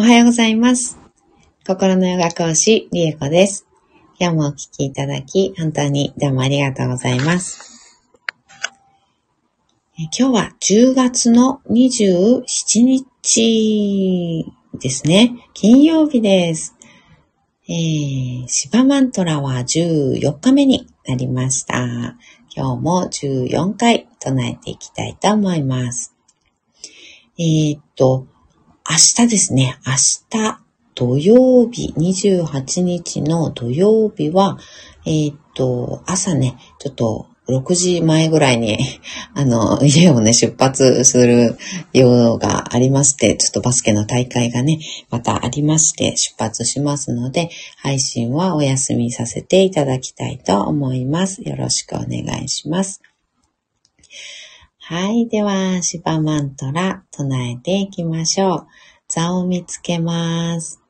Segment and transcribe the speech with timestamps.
[0.00, 0.98] おはようございます。
[1.66, 3.66] 心のヨガ講師、リエコです。
[4.18, 8.08] 今日もお聞きいただき、本当にどうもありがとうございます。
[9.98, 14.46] え今日は10月の27日
[14.80, 15.34] ですね。
[15.52, 16.74] 金曜日です。
[17.68, 22.16] えー、シバマントラは14日目になりました。
[22.56, 26.14] 今日も14回唱えていきたいと思います。
[27.38, 28.29] えー、っと、
[28.90, 29.92] 明日ですね、明
[30.40, 30.60] 日
[30.96, 34.58] 土曜日、28日の土曜日は、
[35.06, 38.80] えー、っと、朝ね、ちょっと6時前ぐらいに、
[39.32, 41.56] あの、家をね、出発する
[41.92, 51.42] 用がありまして、ちょっとバスケの大会がね、またありまして、出発しますので、配信はお休みさせていただきたいと思います。
[51.42, 53.00] よろしくお願いします。
[54.90, 55.28] はい。
[55.28, 58.66] では、シバマントラ唱えていきましょう。
[59.06, 60.82] 座を見つけます。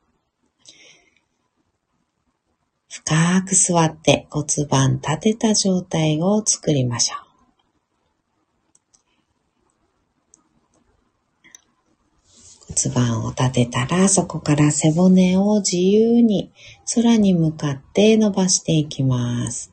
[2.89, 7.19] 深く座って骨盤立てた状態を作りましょう。
[12.73, 16.51] 骨盤を立てたら、そこから背骨を自由に
[16.95, 19.71] 空に向かって伸ばしていきます。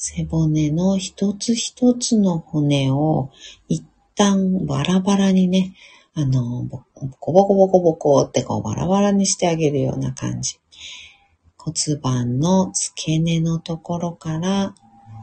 [0.00, 3.30] 背骨の一つ一つの骨を
[3.68, 5.74] 一旦バラバラにね、
[6.14, 10.60] あの、ボコボコボコボコってこうバラバラにしてあげるような感じ。
[11.56, 14.72] 骨盤の付け根のところから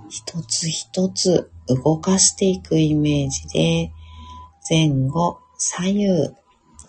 [0.10, 3.92] 一つ一つ動かしていくイメージで
[4.70, 6.08] 前後左右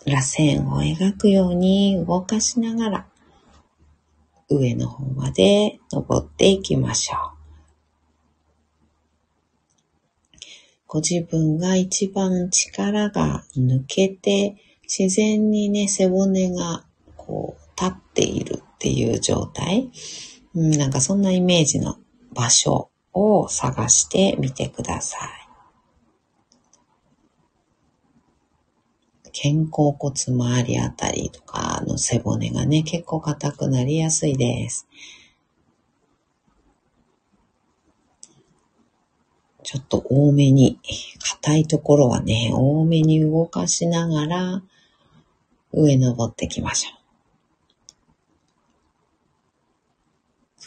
[0.07, 3.07] 螺旋を描くように動かしながら
[4.51, 7.36] 上の方まで登っていきましょう。
[10.97, 16.86] ご自分が一番力が抜けて自然にね背骨が
[17.19, 19.91] こう立っているっていう状態、
[20.55, 21.98] うん、なんかそんなイメージの
[22.33, 25.30] 場所を探してみてください。
[29.35, 34.89] 肩甲骨周りあたりとかの背骨がね、結構硬くなりやすいです。
[39.67, 40.79] ちょっと多めに、
[41.43, 44.63] 硬いところはね、多めに動かしながら
[45.73, 46.97] 上登ってきましょう。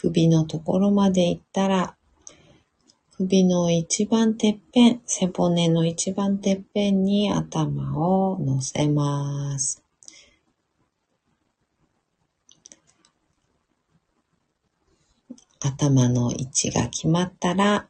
[0.02, 1.96] 首のところまで行ったら、
[3.16, 9.82] 首の一番てっぺん、背骨の一番てっぺんに頭を乗せます。
[15.58, 17.88] 頭の位置が決まったら、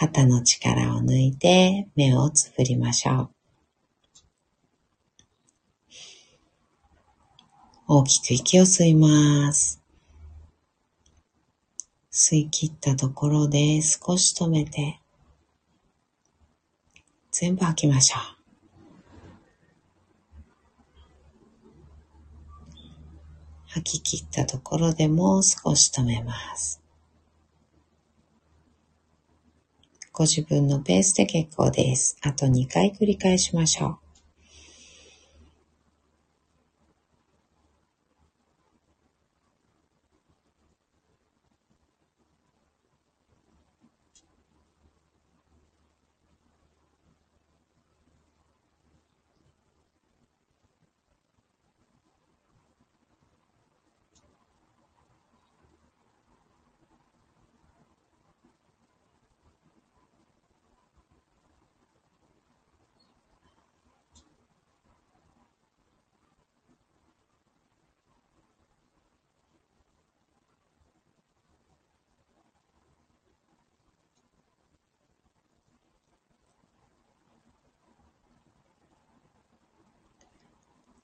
[0.00, 3.30] 肩の力を抜いて目をつぶりましょう。
[7.88, 9.82] 大きく息を吸います。
[12.12, 15.00] 吸い切ったところで少し止めて、
[17.32, 18.22] 全部吐きましょう。
[23.66, 26.80] 吐き切ったところでもう少し止めます。
[30.18, 32.18] ご自分のペースで結構です。
[32.22, 34.07] あと2回繰り返しましょう。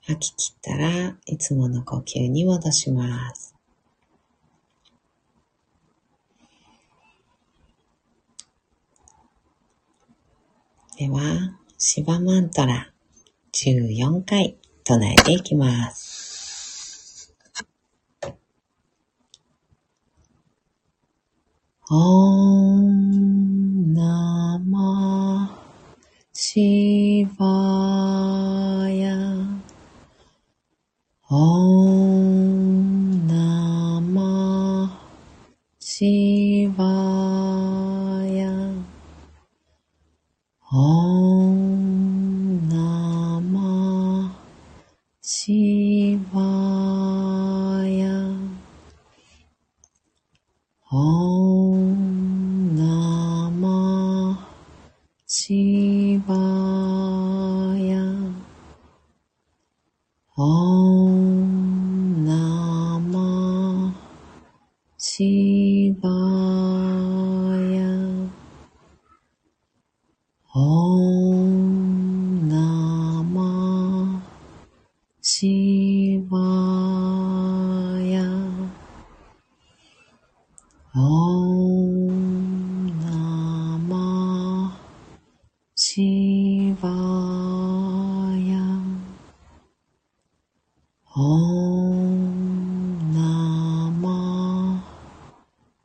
[0.07, 3.55] 吐き切ったらいつもの呼吸に戻します。
[10.97, 12.93] では、シバマントラ
[13.51, 17.33] 14回唱えていきます。
[21.89, 25.59] オンナマ
[26.31, 27.84] シバ
[50.95, 51.44] 哦。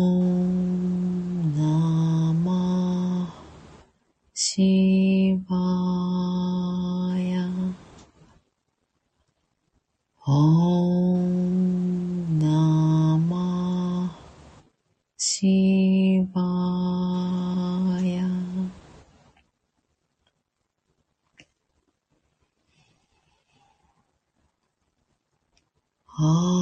[26.23, 26.61] Oh.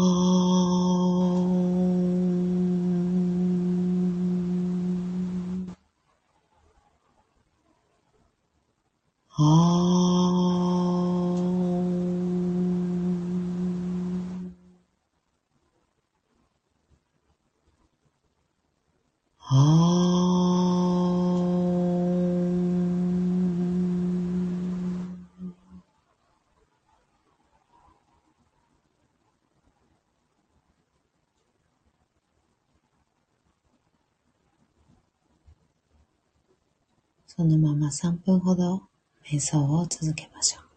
[37.39, 38.81] そのまま3分ほど
[39.25, 40.68] 瞑想を続けましょう。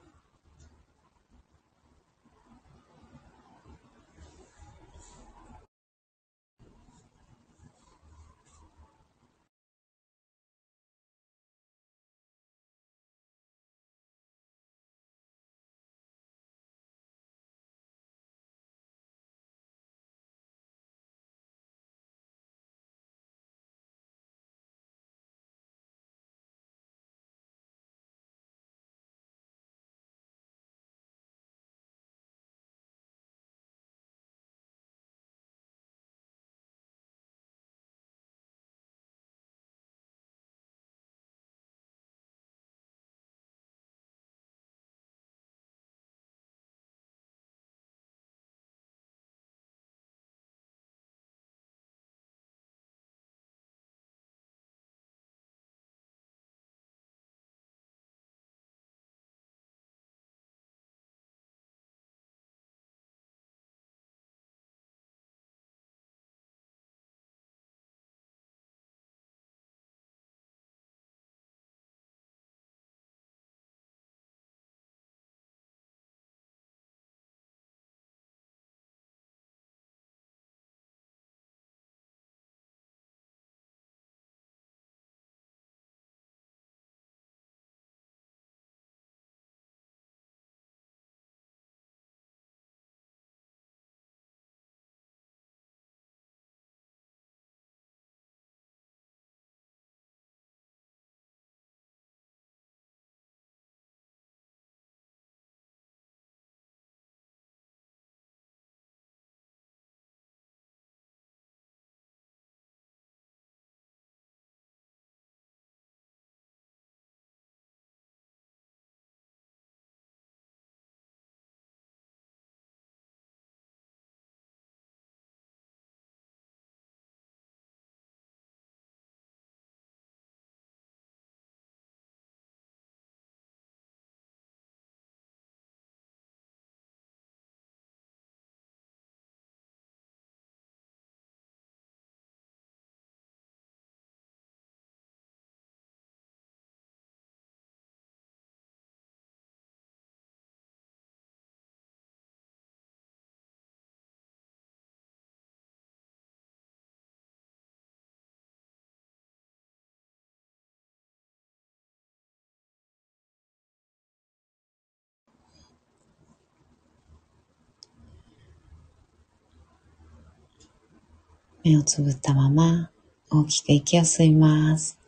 [171.65, 172.91] 目をつぶったまま
[173.31, 174.99] 大きく息を吸います。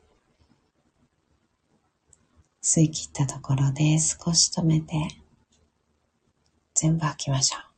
[2.63, 4.95] 吸い切ったところで少し止めて
[6.75, 7.75] 全部吐きましょう。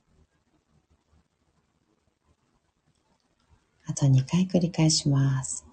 [3.89, 5.66] あと2回繰り返します。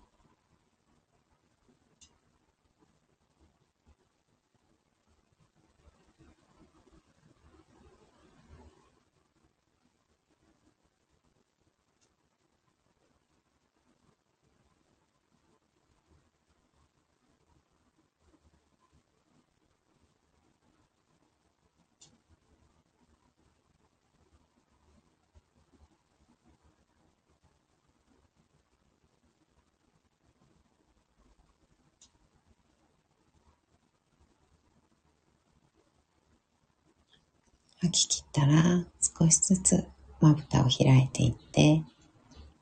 [37.83, 39.85] 吐き切ったら少しずつ
[40.21, 41.83] まぶたを開いていって、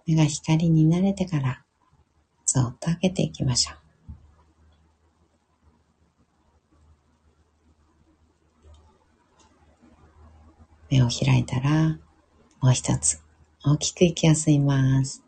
[0.07, 1.63] 目が光に慣れてから
[2.43, 3.77] そっと開けていきましょう。
[10.89, 11.99] 目を開いたら
[12.59, 13.21] もう一つ
[13.63, 15.23] 大きく息を吸います。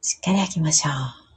[0.00, 0.90] しっかり吐きましょ
[1.24, 1.27] う。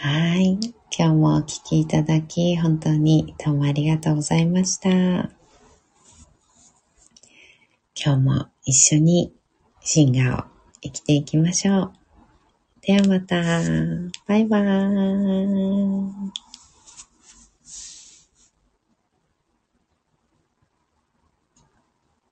[0.00, 0.60] はい。
[0.96, 4.88] 今日もお聴きいただき、本当にどうもありがとうございました。
[4.90, 5.32] 今
[7.96, 9.34] 日も一緒に
[9.80, 10.44] シンガーを
[10.82, 11.92] 生きていきましょう。
[12.80, 13.42] ではまた。
[14.28, 16.47] バイバーイ。